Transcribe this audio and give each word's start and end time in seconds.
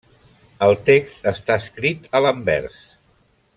El 0.67 0.73
text 0.87 1.29
està 1.33 1.59
escrit 1.65 2.09
a 2.21 2.25
l'anvers. 2.27 2.83